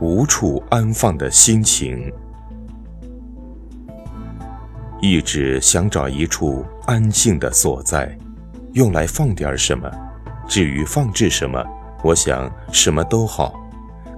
[0.00, 2.12] 无处安放的心情。
[5.00, 8.16] 一直想找一处安静的所在，
[8.72, 9.90] 用来放点什么。
[10.48, 11.64] 至于放置什么，
[12.02, 13.54] 我想什么都好。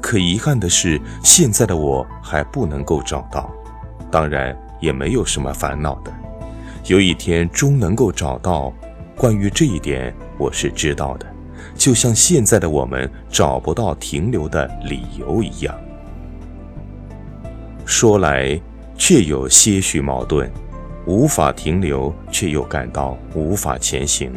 [0.00, 3.50] 可遗憾的是，现在的我还不能够找到。
[4.10, 6.12] 当然，也没有什么烦恼的。
[6.86, 8.72] 有一天终能够找到。
[9.16, 11.33] 关于这一点，我是知道的。
[11.74, 15.74] 就像现在的我们找不到停留的理由一样。
[17.84, 18.58] 说来，
[18.96, 20.50] 却有些许矛盾。
[21.06, 24.32] 无法停留，却又感到无法前行。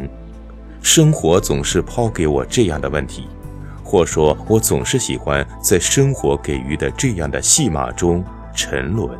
[0.82, 3.26] 生活总是抛给我这样的问题，
[3.82, 8.22] 或说，我总是喜欢在生活给予的这样的戏码中
[8.54, 9.18] 沉沦。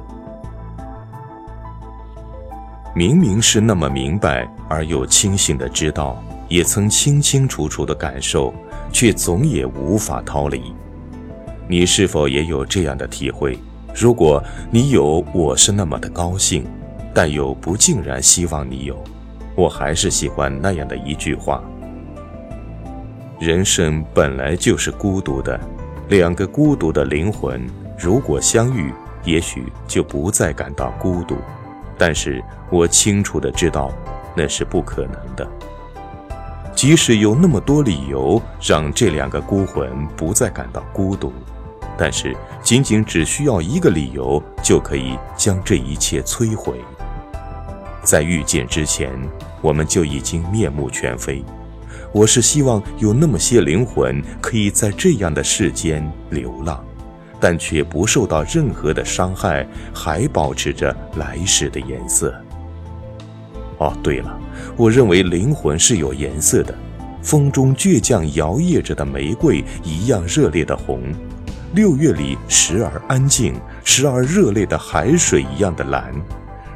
[2.95, 8.52] 明明是那么明白而又清醒的知道，也曾清清楚楚的感受，
[8.93, 10.75] 却总也无法逃离。
[11.69, 13.59] 你是否也有这样的体会？
[13.95, 16.64] 如果你有，我是那么的高兴。
[17.14, 19.03] 但又不竟然希望你有，
[19.56, 21.61] 我还是喜欢那样的一句话：
[23.41, 25.59] 人生本来就是孤独的，
[26.11, 27.67] 两个孤独的灵魂
[27.98, 28.92] 如果相遇，
[29.25, 31.39] 也许就不再感到孤独。
[31.97, 33.91] 但是我清楚的知道，
[34.37, 35.48] 那是不可能的。
[36.79, 41.33] 即使有那么多理由让这两个孤魂不再感到孤独，
[41.98, 46.81] 但是仅仅只需要一个理由，就可以将这一切摧毁。
[48.05, 49.11] 在遇见之前，
[49.61, 51.45] 我们就已经面目全非。
[52.12, 56.81] 我是希望有那么些灵魂可以在这样的世间流浪，
[57.41, 62.33] 但却不受到任何的伤害，还保持着来时的颜色。
[63.79, 64.39] 哦，对了，
[64.77, 66.75] 我认为灵魂是有颜色的，
[67.23, 71.01] 风中倔强摇曳着的玫瑰一样热烈的红，
[71.75, 76.12] 六月里时而安静、时而热烈的海水一样的蓝。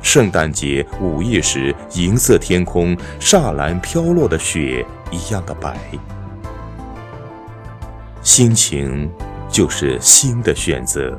[0.00, 5.76] 圣诞节午夜时，银色天空、刹蓝飘落的雪一样的白。
[8.20, 9.10] 心情
[9.48, 11.16] 就是新的选择。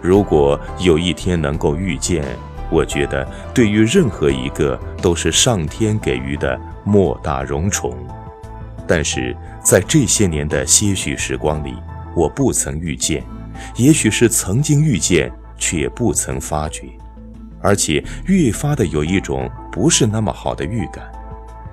[0.00, 2.24] 如果有一天能够遇见，
[2.72, 3.22] 我觉得
[3.52, 7.94] 对于任何一个都是上天给予的莫大荣宠。
[8.88, 11.74] 但是在这些年的些许时光里，
[12.16, 13.22] 我不曾遇见，
[13.76, 16.84] 也许是曾经遇见，却不曾发觉。
[17.60, 21.04] 而且越发的有一种不是那么好的预感，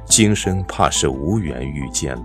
[0.06, 2.24] 今生怕是无缘遇见了。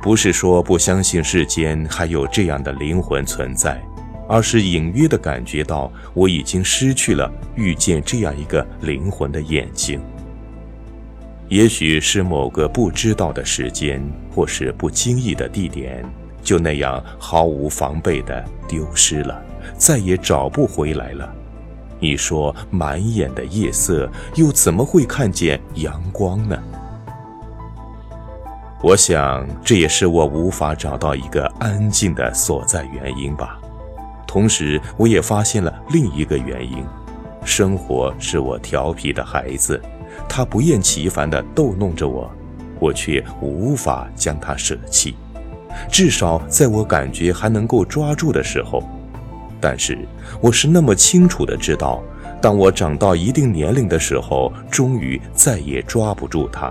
[0.00, 3.80] 不是说不相信世间还有这样的灵魂存在，
[4.28, 10.00] 而是隐约的感觉到我已经失去了遇见这样一个灵魂的眼睛。
[11.48, 14.00] 也许是某个不知道的时间，
[14.30, 16.04] 或是不经意的地点，
[16.42, 19.42] 就那样毫无防备的丢失了，
[19.78, 21.34] 再也找不回来了。
[21.98, 26.62] 你说满眼的夜色，又怎么会看见阳光呢？
[28.82, 33.58] 我想这也是我无法找到一个安静的所在原因吧。
[34.28, 36.84] 同时，我也发现了另一个原因：
[37.46, 39.80] 生活是我调皮的孩子，
[40.28, 42.30] 他不厌其烦地逗弄着我，
[42.78, 45.16] 我却无法将他舍弃，
[45.90, 48.82] 至少在我感觉还能够抓住的时候。
[49.58, 50.06] 但是，
[50.42, 52.02] 我是那么清楚的知道，
[52.40, 56.70] 当我长到一定年龄的时候，终于再也抓不住他。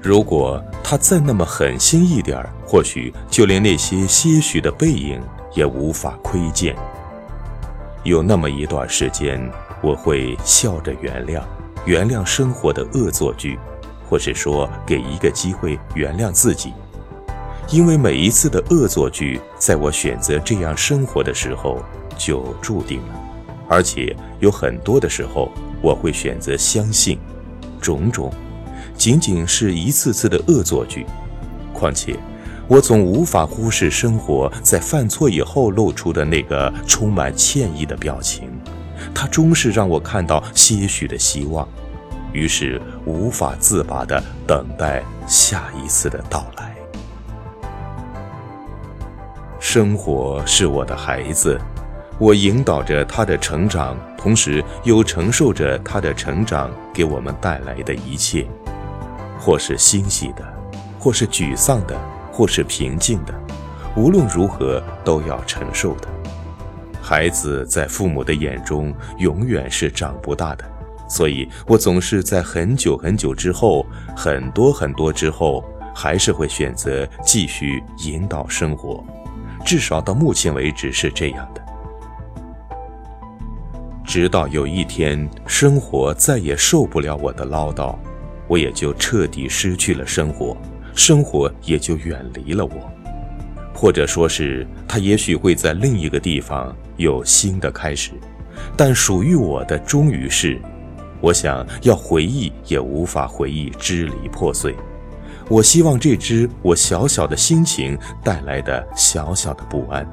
[0.00, 5.20] 如果他再那么狠心一点或许就连那些些许的背影
[5.54, 6.74] 也无法窥见。
[8.04, 9.40] 有那么一段时间，
[9.80, 11.42] 我会笑着原谅，
[11.84, 13.58] 原谅生活的恶作剧，
[14.08, 16.72] 或是说给一个机会原谅自己。
[17.70, 21.80] 因为每一次的恶作剧，在我选择这样生活的时候
[22.18, 23.20] 就注定了，
[23.68, 27.18] 而且有很多的时候，我会选择相信，
[27.80, 28.32] 种种，
[28.96, 31.06] 仅仅是一次次的恶作剧。
[31.72, 32.16] 况且，
[32.72, 38.48] 我总无法忽视生活在犯错以后露出的那个充满歉意的表情，
[39.14, 41.68] 它终是让我看到些许的希望，
[42.32, 46.74] 于是无法自拔地等待下一次的到来。
[49.60, 51.60] 生活是我的孩子，
[52.18, 58.46] 我引导着他的成长，同时又承受着他的成长给我们带来的一切，
[59.38, 60.42] 或是欣喜的，
[60.98, 61.94] 或是沮丧的，
[62.32, 63.34] 或是平静的，
[63.94, 66.08] 无论如何都要承受的。
[67.00, 70.64] 孩子在父母的眼中永远是长不大的，
[71.08, 73.84] 所以我总是在很久很久之后，
[74.16, 75.62] 很多很多之后，
[75.94, 79.04] 还是会选择继续引导生活。
[79.64, 81.62] 至少到目前为止是这样的。
[84.04, 87.94] 直到有一天，生活再也受不了我的唠叨，
[88.46, 90.56] 我也就彻底失去了生活，
[90.94, 92.72] 生活也就远离了我。
[93.74, 98.12] 或者说是，他也许会在另一个地方有新的开始，
[98.76, 100.60] 但属于我的终于是，
[101.20, 104.76] 我想要回忆也无法回忆，支离破碎。
[105.48, 110.06] 我希望这只我小小的心情带来的小小的不安。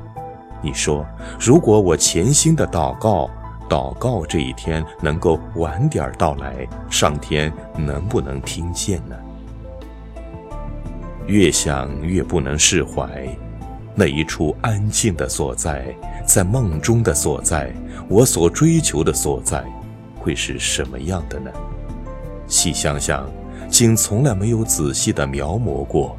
[0.62, 1.06] 你说，
[1.40, 3.30] 如果我潜心的祷告，
[3.70, 9.16] 祷告这一天能够晚点到来，上天能不能听见呢？
[11.30, 13.08] 越想越不能释怀。
[13.94, 15.96] 那一处安静的所在，
[16.26, 17.72] 在梦中的所在，
[18.08, 19.64] 我所追求的所在，
[20.18, 21.52] 会是什么样的呢？
[22.48, 23.30] 细想想，
[23.70, 26.18] 竟从来没有仔细的描摹过，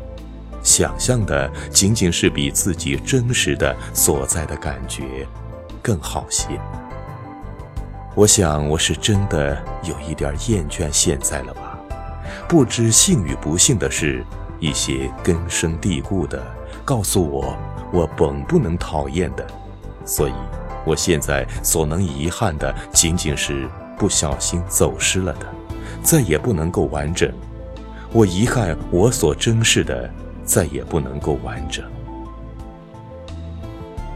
[0.62, 5.26] 想象的仅仅是比自己真实的所在的感觉
[5.82, 6.46] 更好些。
[8.14, 11.76] 我想，我是真的有一点厌倦现在了吧？
[12.48, 14.24] 不知幸与不幸的是，
[14.60, 16.40] 一些根深蒂固的。
[16.84, 17.56] 告诉我，
[17.92, 19.46] 我本不能讨厌的，
[20.04, 20.32] 所以，
[20.84, 23.68] 我现在所能遗憾的，仅仅是
[23.98, 25.46] 不小心走失了的，
[26.02, 27.32] 再也不能够完整。
[28.12, 30.10] 我遗憾我所珍视的，
[30.44, 31.84] 再也不能够完整。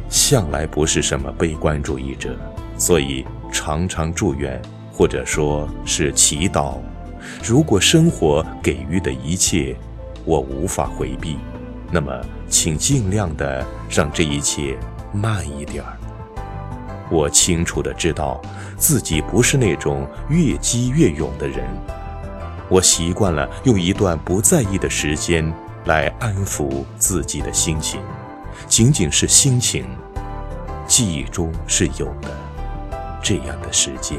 [0.08, 2.37] 向来不是什么悲观主义者，
[2.76, 4.61] 所以常常祝愿，
[4.93, 6.79] 或者说是祈祷，
[7.44, 9.76] 如果生活给予的一切，
[10.25, 11.38] 我无法回避。
[11.91, 12.12] 那么，
[12.49, 14.76] 请尽量的让这一切
[15.12, 15.97] 慢一点儿。
[17.11, 18.41] 我清楚的知道
[18.76, 21.65] 自己不是那种越激越勇的人。
[22.69, 25.53] 我习惯了用一段不在意的时间
[25.85, 28.00] 来安抚自己的心情，
[28.67, 29.85] 仅仅是心情。
[30.87, 32.31] 记忆中是有的
[33.23, 34.19] 这样的时间。